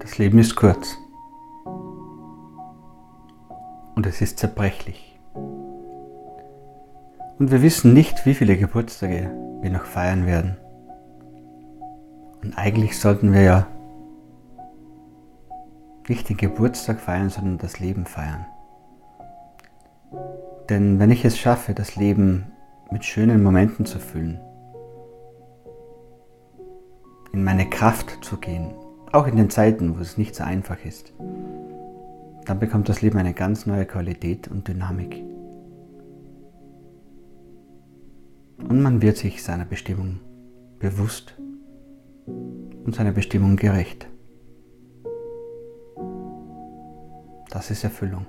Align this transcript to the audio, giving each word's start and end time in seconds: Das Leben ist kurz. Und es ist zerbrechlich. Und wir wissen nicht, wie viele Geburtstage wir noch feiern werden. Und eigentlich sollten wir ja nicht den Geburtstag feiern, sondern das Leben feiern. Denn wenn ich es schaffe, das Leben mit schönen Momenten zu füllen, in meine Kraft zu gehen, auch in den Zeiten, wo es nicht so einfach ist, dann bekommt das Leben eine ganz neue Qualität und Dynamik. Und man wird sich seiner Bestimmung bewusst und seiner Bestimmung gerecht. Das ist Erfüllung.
Das 0.00 0.18
Leben 0.18 0.38
ist 0.38 0.56
kurz. 0.56 0.98
Und 3.94 4.04
es 4.06 4.20
ist 4.20 4.38
zerbrechlich. 4.38 5.18
Und 7.38 7.50
wir 7.50 7.62
wissen 7.62 7.92
nicht, 7.92 8.26
wie 8.26 8.34
viele 8.34 8.56
Geburtstage 8.56 9.30
wir 9.62 9.70
noch 9.70 9.84
feiern 9.84 10.26
werden. 10.26 10.56
Und 12.42 12.58
eigentlich 12.58 12.98
sollten 12.98 13.32
wir 13.32 13.42
ja 13.42 13.66
nicht 16.08 16.28
den 16.28 16.36
Geburtstag 16.36 17.00
feiern, 17.00 17.30
sondern 17.30 17.58
das 17.58 17.78
Leben 17.80 18.06
feiern. 18.06 18.46
Denn 20.68 20.98
wenn 20.98 21.10
ich 21.10 21.24
es 21.24 21.38
schaffe, 21.38 21.74
das 21.74 21.96
Leben 21.96 22.46
mit 22.90 23.04
schönen 23.04 23.42
Momenten 23.42 23.86
zu 23.86 23.98
füllen, 23.98 24.40
in 27.32 27.44
meine 27.44 27.68
Kraft 27.68 28.18
zu 28.24 28.38
gehen, 28.38 28.74
auch 29.12 29.26
in 29.26 29.36
den 29.36 29.50
Zeiten, 29.50 29.96
wo 29.96 30.00
es 30.00 30.18
nicht 30.18 30.34
so 30.34 30.44
einfach 30.44 30.84
ist, 30.84 31.12
dann 32.44 32.58
bekommt 32.58 32.88
das 32.88 33.02
Leben 33.02 33.18
eine 33.18 33.34
ganz 33.34 33.66
neue 33.66 33.86
Qualität 33.86 34.48
und 34.48 34.68
Dynamik. 34.68 35.22
Und 38.58 38.82
man 38.82 39.02
wird 39.02 39.16
sich 39.16 39.42
seiner 39.42 39.64
Bestimmung 39.64 40.20
bewusst 40.78 41.34
und 42.26 42.94
seiner 42.94 43.12
Bestimmung 43.12 43.56
gerecht. 43.56 44.08
Das 47.50 47.70
ist 47.70 47.84
Erfüllung. 47.84 48.26